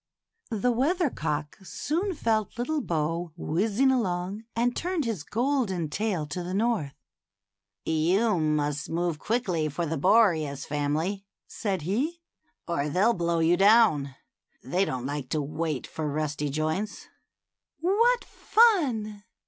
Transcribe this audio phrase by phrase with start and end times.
[0.49, 6.41] The weather cock soon felt little Bo whizzing along, and turned his golden tail to
[6.41, 6.95] the north."
[7.85, 12.19] You must move quickly for the Boreas family," said he,"
[12.67, 14.15] or they'll blow you down.
[14.63, 17.07] They don't like to wait for rusty joints."
[17.81, 19.21] "What fun!"